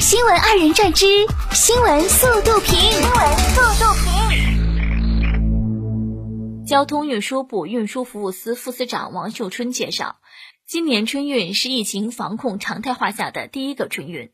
[0.00, 1.06] 新闻二人转之
[1.52, 2.78] 新闻速度评。
[2.78, 4.10] 新闻速度评。
[6.66, 10.16] 交通运输部运输服务司副司长王秀春介绍，
[10.66, 14.30] 今年春运是疫情防控常态化下的第一个春运。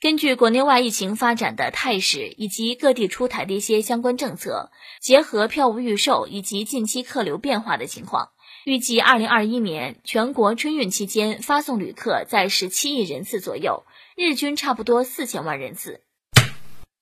[0.00, 4.70] 根据国内外疫情发展的态势以及各地出台的一些相关政策，
[5.00, 8.28] 结合票务预售以及近期客流变化的情况，
[8.64, 13.82] 预计二零二一年全国春运期间发送旅客在十七亿人次左右，
[14.20, 16.00] 日均差不多四千万人次。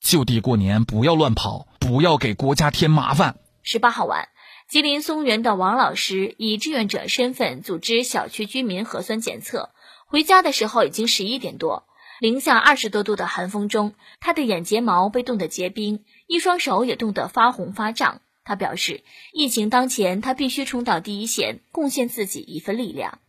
[0.01, 3.38] 就地过年，不要乱跑，不要给国家添麻烦。
[3.62, 4.29] 十八号晚，
[4.69, 9.71] 吉林松原的王老师以志愿者身份组织小区居民核酸检测，
[10.07, 11.87] 回家的时候已经十一点多。
[12.21, 18.21] 零下二十多度的寒风中，他的眼睫毛被冻得结冰，一双手也冻得发红发胀。
[18.45, 23.21] 他表示，疫情当前，他必须冲到第一线，贡献自己一份力量。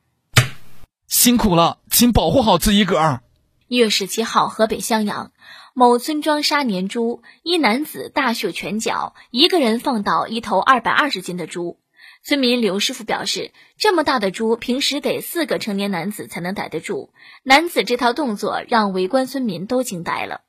[1.07, 3.23] 辛苦了，请保护好自己个儿。
[3.69, 5.33] 一月十七号，河北襄阳
[5.73, 11.77] 某村庄杀年猪，一男子大秀拳脚，一个人放倒一头二百二十斤的猪。
[12.23, 17.09] 村民刘师傅表示，这么大的猪，平时得四个成年男子才能逮得住。
[17.43, 20.39] 男子这套动作让围观村民都惊呆了。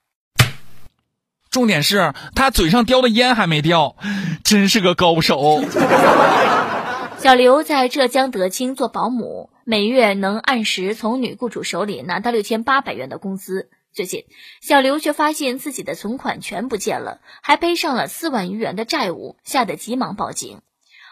[1.50, 3.96] 重点是他嘴上叼的烟还没掉，
[4.44, 5.64] 真是个高手。
[7.18, 13.68] 小刘在浙江德清做保姆，每月能按时从女雇主手里拿到六千八百元的工资。
[13.92, 14.24] 最近，
[14.62, 20.62] 小刘却发现自己的存款全不见了，还背上了四万余元的债务，吓得急忙报警。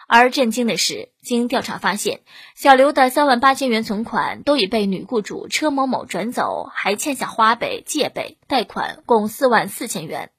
[0.09, 2.21] 而震惊的是，经调查发现，
[2.55, 10.31] 小刘的三万八千元存款都已被女雇主车某某转走，还欠下花呗、借呗、贷款共四万四千元。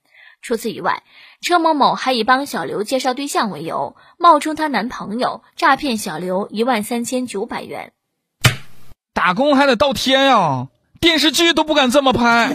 [0.41, 1.03] 除此以外，
[1.41, 7.93] 车某某还以帮小刘介绍对象为由，冒充她男朋友，诈骗小刘一万三千九百元。
[9.17, 10.67] 打工还得倒贴呀，
[11.01, 12.53] 电视剧都不敢这么拍。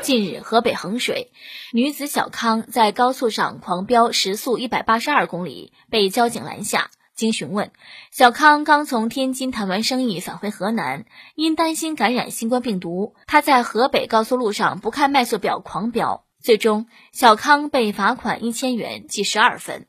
[0.00, 1.30] 近日，河北衡水
[1.74, 6.88] 女子小康在高速上狂飙，时速一百八十二公里，被交警拦下。
[7.14, 7.70] 经询问，
[8.12, 16.24] 小康刚从天津谈完生意返回河南，因担心感染新冠病毒，他在河北高速路上不看迈速表狂飙。
[16.42, 19.84] 最终，小康被罚款一千元，记十二分。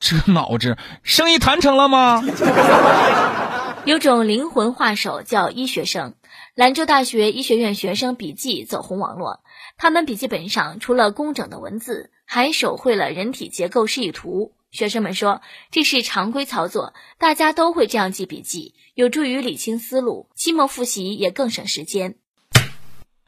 [0.00, 2.24] 这脑子，生意谈成了吗？
[3.84, 6.14] 有种灵魂画手叫医学生。
[6.54, 9.40] 兰州大学医学院学生笔记走红网络，
[9.76, 14.52] 他们笔记本上除了工整的文字，还手绘了人体结构示意图。
[14.70, 15.40] 学生们说，
[15.72, 22.14] 这是常规操作，大家都会这样记笔记，有助于理清思路，期末复习也更省时间。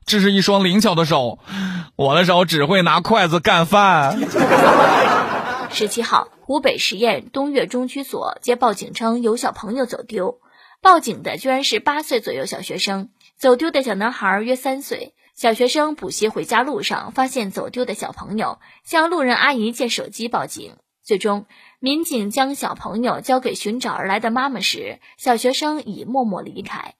[0.06, 1.40] 这是一双灵巧的手，
[1.96, 4.20] 我的手只会拿筷子干饭。
[5.70, 10.38] 十七号，湖北十堰东岳中区所接报警称有小朋友走丢。
[10.84, 13.08] 报警的居然是八岁左右小学生，
[13.38, 15.14] 走丢的小男孩约三岁。
[15.34, 20.76] 小学生补习回家路上发现走丢的小朋友，向路人阿姨借手机报警。
[21.02, 21.46] 最终，
[21.80, 26.92] 民警将小朋友交给寻找而来的妈妈时，小学生已默默离开。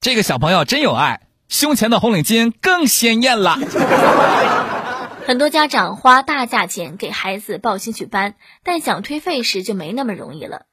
[0.00, 1.20] 这个小朋友真有爱，
[1.50, 3.58] 胸前的红领巾更鲜艳了。
[5.28, 10.64] 很多家长花大价钱给孩子报兴趣班，但想退费时就没那么容易了。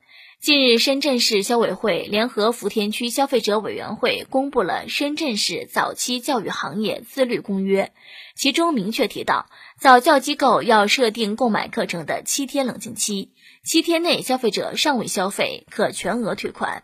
[0.46, 7.86] 近日，深圳市消委会联合福田区消费者委员会公布了《深圳市早期教育行业自律公约》，
[8.36, 9.48] 其中明确提到，
[9.80, 13.32] 早教机构要设定购买课程的七天冷静期，
[13.64, 16.84] 七天内消费者尚未消费，可全额退款。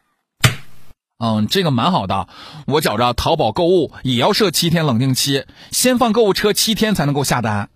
[1.19, 2.29] 嗯，这个蛮好的。
[2.65, 7.69] 我觉着淘宝购物也要设七天冷静期，先放购物车七天才能够下单，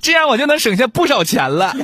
[0.00, 1.74] 这样我就能省下不少钱了。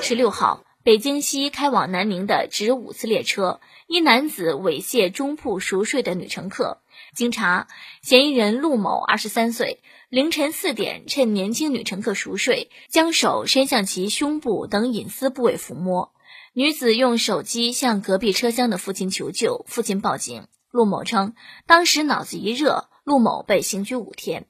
[0.00, 0.65] 十六号。
[0.86, 3.58] 北京西开往南宁的直五次列车，
[3.88, 6.78] 一男子猥亵中铺熟睡的女乘客。
[7.12, 7.66] 经查，
[8.02, 16.12] 嫌疑人陆某，二十三岁，凌晨四点趁年轻女乘客熟睡，将手伸向其胸部等隐私部位抚摸。
[16.52, 20.46] 女子用手机向隔壁车厢的父亲求救，父亲报警。
[20.70, 21.34] 陆某称，
[21.66, 24.46] 当时脑子一热，陆某被刑拘五天。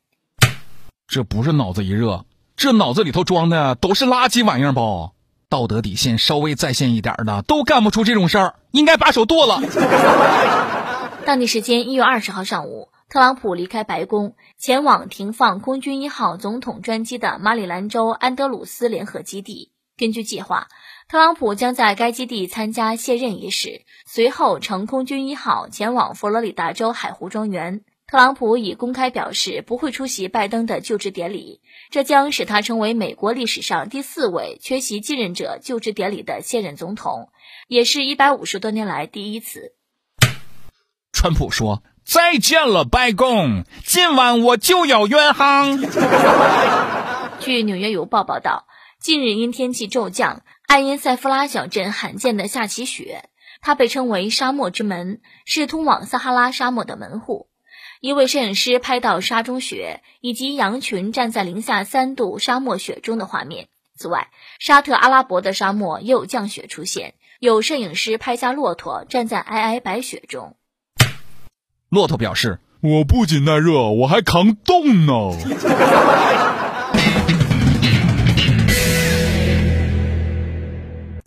[1.09, 2.27] 这不是脑子一热，
[2.59, 5.13] 这脑子里头装的都是垃圾玩意儿吧？
[5.49, 9.61] 道德底线稍微在线一点的都干不出这种事儿，应该把手剁了。
[11.25, 19.71] 当地时间一月二十号上午，特朗普离开白宫，前往停放空军一号总统专机的马里兰州安德鲁斯联合基地。
[19.97, 20.67] 根据计划，
[21.09, 27.83] 特朗普将在该基地参加卸任仪式，随后乘空军一号前往佛罗里达州海湖庄园。
[28.09, 31.61] 特朗普已公开表示不会出席拜登的就职典礼，
[31.91, 37.31] 这将使他成为美国历史上第四位缺席继任者就职典礼的现任总统，
[37.67, 39.75] 也是一百五十多年来第一次。
[41.13, 43.65] 川普说：“再见了，白宫！
[43.85, 45.77] 今晚我就要远航。
[47.41, 48.69] 据《纽约邮报》报道，
[49.01, 53.31] 近日因天气骤降，爱因塞夫拉小镇罕见的下起雪，
[53.61, 57.49] 它被称为“沙漠之门”，是通往撒哈拉沙漠的门户。
[58.01, 63.69] 一位摄影师拍到沙中雪以及羊群站在零下三度沙漠雪中的画面。
[63.97, 64.29] 此外，
[64.59, 70.57] 沙特阿拉伯的沙漠也有降雪出现，有摄影师拍下骆驼站在皑皑白雪中。
[71.89, 75.13] 骆驼表示：“我不仅耐热，我还扛冻呢。”